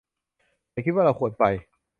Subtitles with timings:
[0.71, 1.43] ฉันคิดว่าเราควรไป